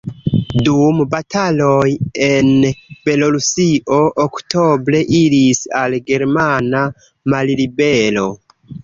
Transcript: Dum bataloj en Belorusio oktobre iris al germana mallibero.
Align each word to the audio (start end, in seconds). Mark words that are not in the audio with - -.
Dum 0.67 1.01
bataloj 1.09 1.89
en 2.27 2.49
Belorusio 3.09 3.99
oktobre 4.23 5.03
iris 5.19 5.61
al 5.83 5.99
germana 6.09 6.83
mallibero. 7.35 8.27